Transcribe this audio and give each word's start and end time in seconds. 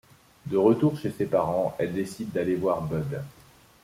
De 0.47 0.57
retour 0.57 0.97
chez 0.97 1.11
ses 1.11 1.27
parents, 1.27 1.75
elle 1.77 1.93
décide 1.93 2.31
d'aller 2.31 2.55
voir 2.55 2.81
Bud. 2.81 3.21